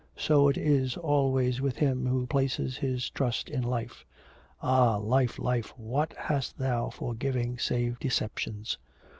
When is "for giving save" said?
6.89-7.99